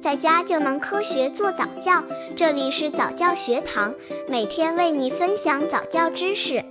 [0.00, 2.02] 在家就能科学做早教。
[2.34, 3.94] 这里是早教学堂，
[4.28, 6.64] 每天为你分享早教知识。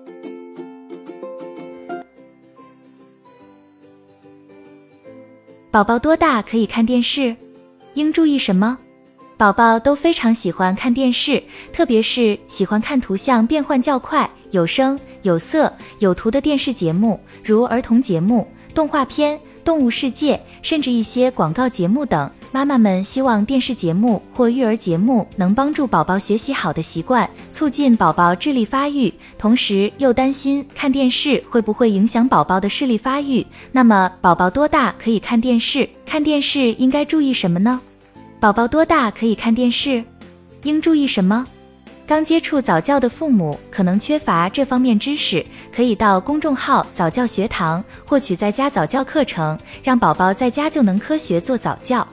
[5.69, 7.35] 宝宝多大可以看电视？
[7.93, 8.79] 应注意什么？
[9.37, 11.41] 宝宝都非常喜欢看电视，
[11.71, 22.29] 特别是喜欢看图像变换较快、有声、有色、有图的电视节目，如儿童节目、动画片、动物世界，甚至一些广告节目等。
[22.51, 33.45] 妈妈们希望电视节目或育儿节目能帮助宝宝学习好的习惯，促进宝宝智力发育，同时又担心看电视会不会影响宝宝的视力发育。
[33.71, 35.87] 那么，宝宝多大可以看电视？
[36.07, 37.79] 看电视应该注意什么呢？
[38.39, 40.03] 宝宝多大可以看电视？
[40.63, 41.45] 应注意什么？
[42.07, 52.05] 刚接触早教的父母可能缺乏这方面知识，可以到公众号早教学堂获取在家早教课程，让宝宝在家就能科学做早教。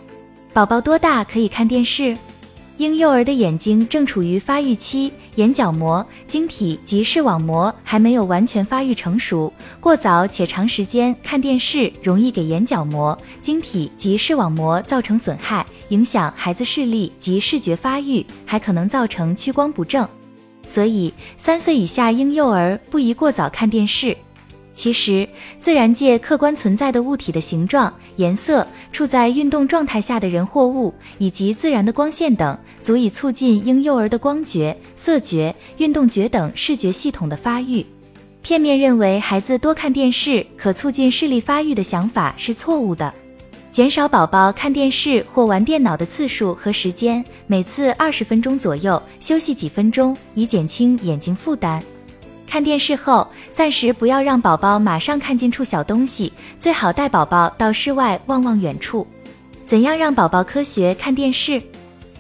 [0.56, 2.16] 宝宝多大可以看电视？
[2.78, 20.09] 婴幼儿的眼睛正处于发育期，眼角膜、晶体及视网膜还没有完全发育成熟，过早且长时间看电视容易给眼角膜、晶体及视网膜造成损害，影响孩子视力及视觉发育，还可能造成屈光不正。
[20.64, 24.16] 所以，三岁以下婴幼儿不宜过早看电视。
[24.77, 25.27] 其实，
[25.58, 37.84] 自然界客观存在的物体的形状、颜色、处在运动状态下的人或物，以及自然的光线等，足以促进婴幼儿的光觉、色觉、运动觉等视觉系统的发育。
[38.42, 43.12] 片面认为孩子多看电视可促进视力发育的想法是错误的。
[43.72, 51.82] 减少宝宝看电视或玩电脑的次数和时间，每次二十分钟左右，休息几分钟，以减轻眼睛负担。
[52.47, 59.06] 看电视后，暂时不要让宝宝马上看近处小东西，最好带宝宝到室外望望远处。
[59.64, 61.61] 怎样让宝宝科学看电视？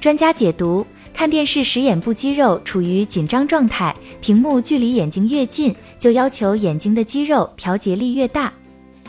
[0.00, 8.52] 专家解读：看电视时眼部肌肉处于紧张状态，屏幕距离眼睛越近，就要求眼睛的肌肉调节力越大。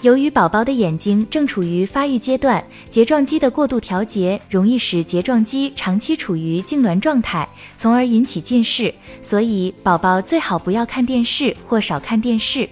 [0.01, 8.93] 由于宝宝的眼睛正处于发育阶段，睫状肌的过度调节容易使睫状肌长期处于痉挛状态，从而引起近视。
[9.21, 12.69] 所以，宝宝最好不要看电视或少看电视。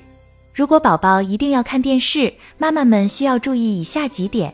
[0.54, 4.54] 如果宝宝一定要看电视，妈妈们需要注意以下几点：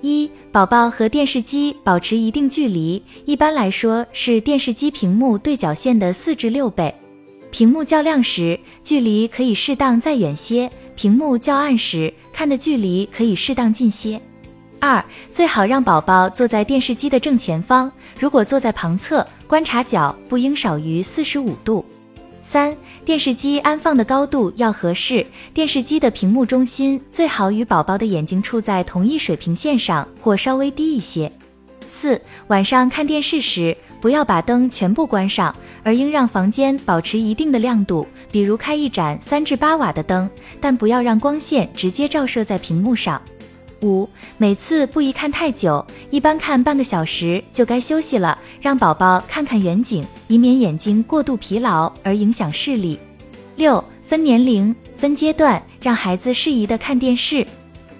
[0.00, 6.94] 一、宝宝和电视机保持一定距离，一般来说是电视机屏幕对角线的四至六倍。
[7.50, 10.68] 屏幕较亮时，距离可以适当再远些。
[10.94, 14.20] 屏幕较暗时，看的距离可以适当近些。
[14.78, 21.84] 二，最好让宝宝坐在电视机的正前方，如果坐在旁侧，观察角不应少于四十五度。
[22.42, 31.32] 三，电视机安放的高度要合适，电视机的屏幕中心最好与宝宝的眼睛处在同一水平线上或稍微低一些。
[31.88, 33.74] 四，晚上看电视时。
[34.04, 40.28] 不要把灯全部关上，而应让房间保持一定的亮度，比如开一盏三至八瓦的灯，
[40.60, 43.18] 但不要让光线直接照射在屏幕上。
[43.80, 44.06] 五，
[44.36, 53.00] 每次不宜看太久，一般看半个小时就该休息了，让宝宝看看远景，以免眼睛过度疲劳而影响视力。
[53.56, 57.46] 六，分年龄、分阶段让孩子适宜的看电视。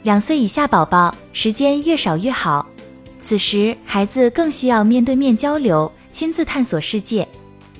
[0.03, 2.67] 两岁以下宝宝，时间越少越好。
[3.23, 7.27] 此时，孩子更需要面对面交流，亲自探索世界。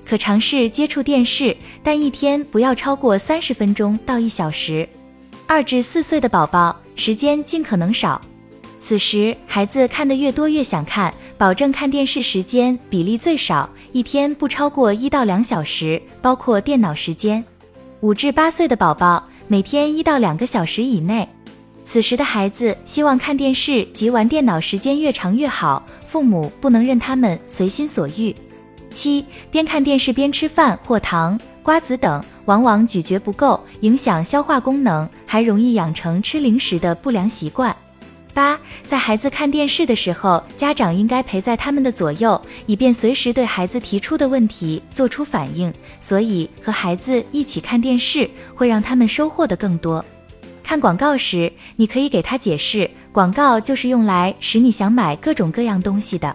[0.05, 4.87] 可尝试接触电视，但一天不要超过三十分钟到一小时。
[5.47, 8.21] 二至四岁的宝宝，时间尽可能少。
[8.79, 17.43] 此时，孩子看得越多越想看，保证看电视时间比例最少，一天不超过一到两小时，包括电脑时间。
[18.01, 21.27] 五至八岁的宝宝，每天一到两个小时以内。
[21.85, 28.35] 此时的孩子希望看电视及玩电脑时间越长越好，父母不能任他们随心所欲。
[28.91, 37.75] 七，边看电视边吃饭或糖、瓜子等，往往咀嚼不够，影响消化功能，还容易养成吃零食的不良习惯。
[38.33, 45.73] 八，在孩子看电视的时候，家长应该陪在他们的左右，以便随时对孩子提出的问题做出反应。
[46.01, 50.05] 所以和孩子一起看电视，会让他们收获的更多。
[50.65, 56.35] 看广告时，你可以给他解释，广告就是用来使你想买各种各样东西的。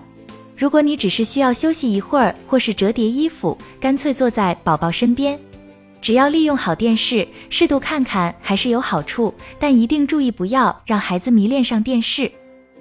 [0.55, 5.37] 如果你只是需要休息一会儿，或是折叠衣服，干脆坐在宝宝身边。
[5.99, 12.31] 只要利用好电视，适度看看还是有好处，但一定注意不要让孩子迷恋上电视。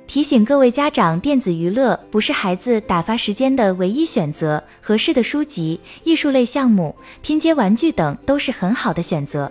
[0.06, 9.50] 提醒各位家长，电子娱乐不是孩子打发时间的唯一选择，合适的书籍、艺术类项目、拼接玩具等都是很好的选择。